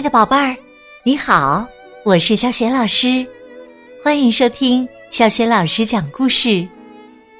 [0.00, 0.56] 亲爱的宝贝儿，
[1.02, 1.68] 你好，
[2.06, 3.26] 我是小雪老师，
[4.02, 6.66] 欢迎收听小雪老师讲故事，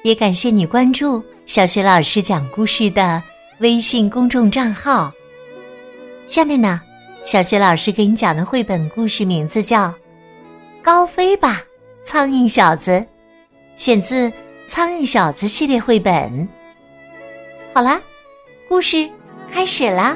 [0.03, 3.19] 也感谢你关注小雪老师讲故事的
[3.61, 5.11] 微信公众账号。
[6.27, 6.79] 下面呢，
[7.25, 9.87] 小雪老师给你讲的绘本故事名字叫
[10.83, 11.63] 《高飞吧，
[12.05, 12.91] 苍蝇小子》，
[13.75, 14.29] 选自
[14.67, 16.47] 《苍蝇小子》系列绘本。
[17.73, 17.99] 好啦，
[18.69, 19.09] 故事
[19.51, 20.15] 开始啦。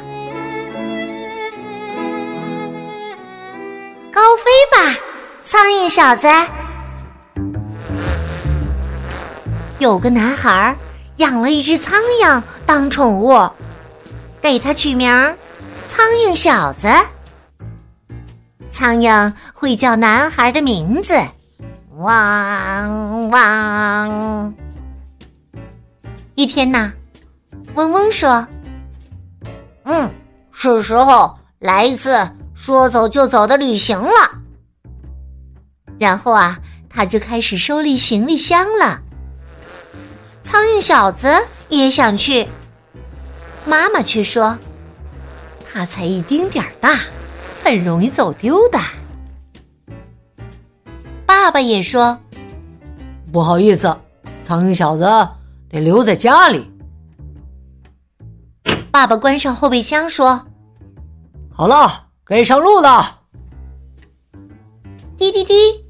[5.47, 6.27] 苍蝇小子！
[9.77, 10.75] 有个男孩
[11.17, 13.47] 养了一只苍蝇当宠物，
[14.41, 15.07] 给它取名
[15.85, 16.87] “苍蝇小子”。
[18.73, 21.13] 苍蝇会叫男孩的名字，
[21.97, 24.51] 汪汪。
[26.33, 26.91] 一天呐，
[27.75, 28.47] 嗡嗡说
[29.85, 30.09] ：“嗯，
[30.51, 34.09] 是时候来一次。”说走就走的旅行了，
[35.99, 39.01] 然后啊，他就开始收拾行李箱了。
[40.41, 41.27] 苍蝇小子
[41.69, 42.47] 也想去，
[43.65, 44.57] 妈妈却说
[45.65, 46.99] ：“他才一丁点儿大，
[47.63, 48.79] 很容易走丢的。”
[51.25, 52.19] 爸爸也说
[53.31, 53.97] ：“不好意思，
[54.43, 55.03] 苍蝇小子
[55.69, 56.71] 得留在家里。”
[58.91, 60.45] 爸爸关上后备箱说
[61.51, 63.21] ：“好了。”该上路了！
[65.15, 65.84] 滴滴滴，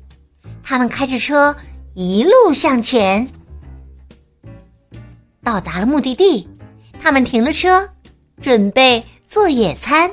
[0.67, 1.55] 他们开着车
[1.93, 3.29] 一路向前，
[5.43, 6.49] 到达了目的地。
[6.99, 7.87] 他们停了车，
[8.41, 10.11] 准备做野餐。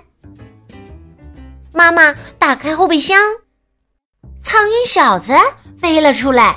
[1.72, 3.18] 妈妈打开后备箱，
[4.42, 5.32] 苍蝇小子
[5.80, 6.56] 飞了出来。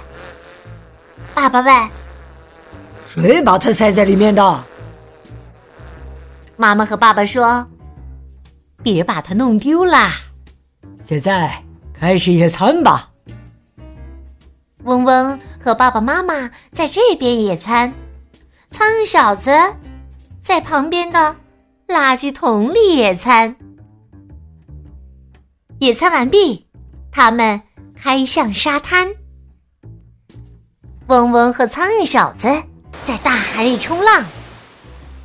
[1.34, 1.90] 爸爸问
[3.08, 4.66] ：“谁把它塞在里面的？”
[6.58, 7.66] 妈妈和爸爸说。
[8.84, 10.12] 别把它弄丢啦！
[11.02, 13.10] 现在开始野餐吧。
[14.86, 17.92] 嗡嗡和爸爸妈妈在这边野餐，
[18.70, 19.52] 苍蝇小子
[20.40, 21.36] 在旁边的
[21.88, 23.56] 垃圾桶里野餐。
[25.80, 26.68] 野餐完毕，
[27.12, 27.62] 他们
[27.96, 29.10] 开向沙滩。
[31.08, 32.48] 嗡嗡和苍蝇小子
[33.04, 34.24] 在大海里冲浪，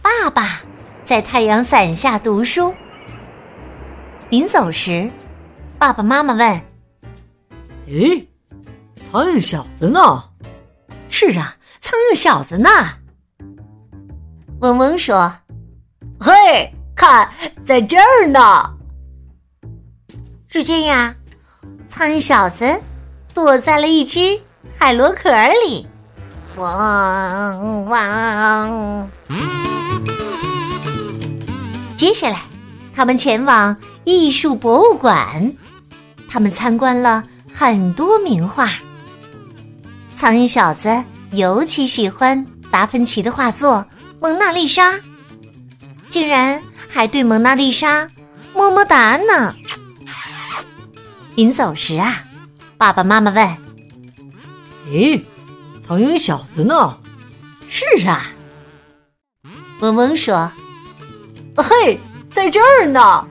[0.01, 0.63] 爸爸
[1.05, 2.75] 在太阳伞下读书。
[4.31, 5.11] 临走时，
[5.79, 6.63] 爸爸妈妈问
[7.89, 8.27] ：“诶，
[9.11, 10.25] 苍蝇小子呢
[11.11, 12.71] ？”“是啊，苍蝇小子呢？”
[14.61, 15.33] 嗡嗡说
[16.21, 17.29] ：“嘿，看，
[17.65, 18.73] 在这儿呢。”
[20.49, 21.15] 只见呀，
[21.89, 22.81] 苍蝇小子
[23.35, 24.41] 躲在了一只
[24.79, 25.29] 海螺壳
[25.67, 25.89] 里。
[26.57, 29.11] 汪汪！
[31.97, 32.43] 接下来，
[32.95, 33.77] 他们前往。
[34.05, 35.55] 艺术博物馆，
[36.29, 37.23] 他们参观了
[37.53, 38.69] 很多名画。
[40.21, 43.83] 苍蝇小子尤其喜欢达芬奇的画作
[44.21, 44.93] 《蒙娜丽莎》，
[46.11, 48.07] 竟然还对蒙娜丽莎
[48.53, 49.55] 么么哒呢。
[51.37, 52.23] 临走时啊，
[52.77, 53.57] 爸爸妈妈问
[54.93, 55.25] ：“诶，
[55.89, 56.99] 苍蝇小子呢
[57.71, 58.27] ？”“是啊。”
[59.81, 60.53] 嗡嗡说
[61.57, 61.99] ：“嘿，
[62.31, 63.27] 在这儿呢。”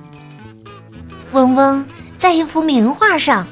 [1.33, 1.85] 嗡嗡
[2.17, 3.45] 在一幅名画上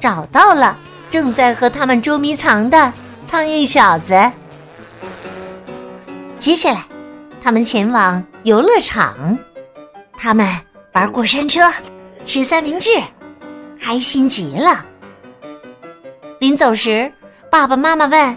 [0.00, 0.76] 找到了
[1.10, 2.92] 正在和他们捉迷藏的
[3.26, 4.14] 苍蝇小子。
[6.38, 6.84] 接下来，
[7.42, 9.36] 他们前往游乐场，
[10.16, 10.48] 他们
[10.92, 11.60] 玩过山车，
[12.24, 12.90] 吃三明治，
[13.80, 14.86] 开心极了。
[16.38, 17.12] 临走时，
[17.50, 18.36] 爸爸妈妈问：“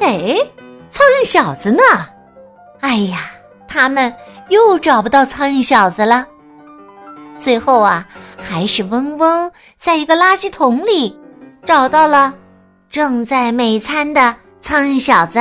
[0.00, 0.36] 哎，
[0.88, 1.82] 苍蝇小子呢？”
[2.80, 3.30] 哎呀，
[3.68, 4.12] 他们
[4.48, 6.26] 又找不到苍蝇小子了。
[7.38, 8.06] 最后啊，
[8.40, 11.18] 还是嗡嗡在一个垃圾桶里
[11.64, 12.34] 找到了
[12.90, 15.38] 正在美餐的苍蝇小子。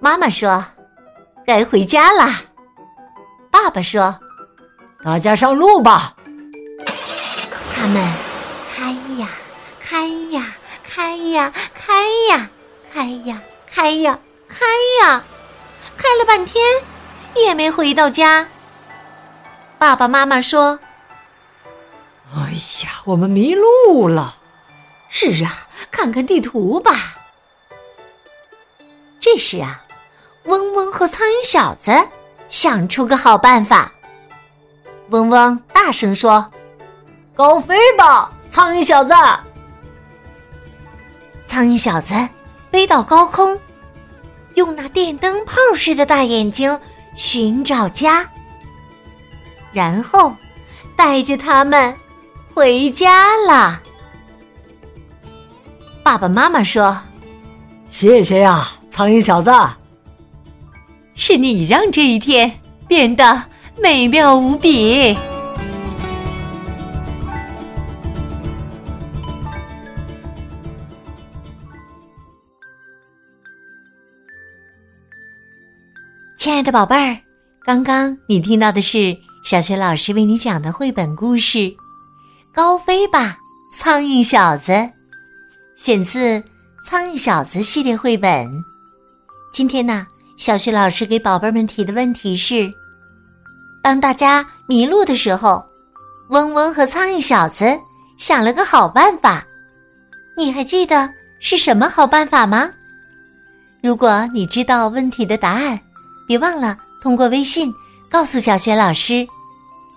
[0.00, 0.64] 妈妈说
[1.46, 2.40] ：“该回家啦。”
[3.50, 4.14] 爸爸说
[5.04, 6.14] ：“大家上路吧。”
[7.74, 8.12] 他们
[8.74, 9.28] 开呀
[9.80, 12.48] 开呀开呀开呀
[12.92, 14.18] 开呀开呀
[14.48, 14.64] 开
[15.02, 15.24] 呀，
[15.96, 16.64] 开了半天
[17.34, 18.46] 也没回到家。
[19.78, 20.78] 爸爸妈妈说
[22.32, 22.52] ：“哎
[22.84, 24.36] 呀，我们迷路了。
[25.10, 27.16] ”“是啊，看看地图吧。”
[29.20, 29.84] 这时啊，
[30.44, 31.92] 嗡嗡和苍蝇小子
[32.50, 33.92] 想出个好办法。
[35.10, 36.50] 嗡嗡大声说
[37.36, 39.12] ：“高飞吧，苍蝇小子！”
[41.46, 42.14] 苍蝇小子
[42.72, 43.58] 飞到高空，
[44.54, 46.78] 用那电灯泡似的大眼睛
[47.14, 48.28] 寻找家。
[49.72, 50.34] 然后
[50.96, 51.94] 带着他们
[52.54, 53.82] 回家了。
[56.04, 56.96] 爸爸妈妈说
[57.90, 59.50] ：“谢谢呀，苍蝇小子，
[61.16, 63.42] 是你让这一天变得
[63.82, 65.16] 美妙无比。”
[76.38, 77.18] 亲爱的宝贝儿，
[77.64, 81.58] 刚刚你听到的是小学老师为你讲的绘本故事
[82.54, 83.36] 《高飞吧，
[83.76, 84.70] 苍蝇小子》，
[85.76, 86.38] 选自
[86.86, 88.48] 《苍蝇小子》系列绘本。
[89.52, 90.06] 今天呢，
[90.38, 92.72] 小学老师给宝贝们提的问题是：
[93.82, 95.64] 当大家迷路的时候，
[96.30, 97.66] 嗡嗡和苍蝇小子
[98.18, 99.44] 想了个好办法，
[100.36, 101.10] 你还记得
[101.40, 102.70] 是什么好办法吗？
[103.82, 105.76] 如果你知道问题的答案，
[106.28, 107.74] 别忘了通过微信
[108.08, 109.26] 告诉小雪老师。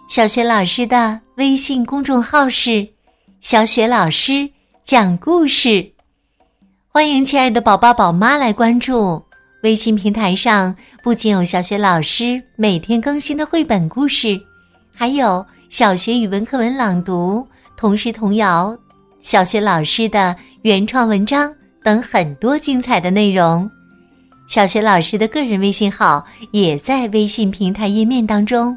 [0.08, 2.88] 小雪老师的微信公众号是
[3.42, 4.50] “小雪老师
[4.82, 5.92] 讲故事”，
[6.88, 9.22] 欢迎亲爱的宝宝宝妈来关注。
[9.64, 10.74] 微信平台上
[11.04, 14.40] 不仅有小雪老师每天更新的绘本故事，
[14.96, 17.46] 还有小学语文课文朗读、
[17.78, 18.76] 童诗童谣、
[19.20, 23.70] 小学老师的原创文章等很多精彩的内容。
[24.48, 28.76] 小学老师的个人微信号也在微信平台页面当中。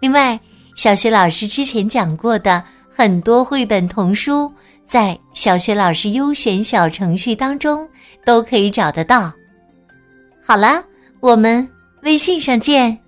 [0.00, 0.38] 另外，
[0.74, 2.62] 小学老师之前讲过的
[2.94, 4.52] 很多绘本童书，
[4.84, 7.88] 在小学老师优选小程序当中
[8.24, 9.32] 都可以找得到。
[10.44, 10.82] 好了，
[11.20, 11.66] 我们
[12.02, 13.03] 微信上见。